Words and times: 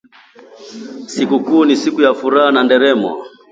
Sikukuu 1.07 1.65
ni 1.65 1.75
siku 1.81 1.99
ya 2.01 2.11
furaha 2.19 2.51
na 2.51 2.63
nderemo 2.63 3.11